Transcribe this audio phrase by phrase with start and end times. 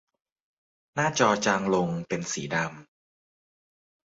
[0.95, 2.73] หน้าจอจางลงเป็นสีดำ